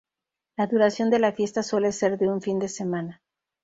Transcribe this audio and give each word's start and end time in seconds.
La 0.57 0.65
duración 0.65 1.11
de 1.11 1.19
la 1.19 1.31
fiesta 1.31 1.61
suele 1.61 1.91
ser 1.91 2.17
de 2.17 2.27
un 2.27 2.41
fin 2.41 2.57
de 2.57 2.69
semana. 2.69 3.21